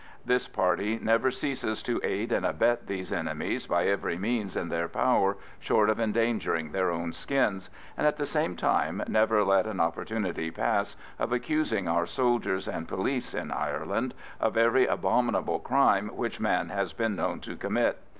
This 0.25 0.47
party 0.47 0.97
never 0.99 1.29
ceases 1.29 1.83
to 1.83 2.01
aid 2.03 2.31
and 2.31 2.43
abet 2.43 2.87
these 2.87 3.13
enemies 3.13 3.67
by 3.67 3.85
every 3.85 4.17
means 4.17 4.55
in 4.55 4.69
their 4.69 4.87
power, 4.87 5.37
short 5.59 5.91
of 5.91 5.99
endangering 5.99 6.71
their 6.71 6.89
own 6.89 7.13
skins, 7.13 7.69
and 7.95 8.07
at 8.07 8.17
the 8.17 8.25
same 8.25 8.55
time 8.55 9.03
never 9.07 9.43
let 9.43 9.67
an 9.67 9.79
opportunity 9.79 10.49
pass 10.49 10.97
of 11.19 11.31
accusing 11.31 11.87
our 11.87 12.07
soldiers 12.07 12.67
and 12.67 12.87
police 12.87 13.35
(in 13.35 13.51
Ireland) 13.51 14.15
of 14.39 14.57
every 14.57 14.87
abominable 14.87 15.59
crime 15.59 16.07
which 16.07 16.39
man 16.39 16.69
has 16.69 16.93
been 16.93 17.15
known 17.15 17.39
to 17.41 17.55
commit. 17.55 17.99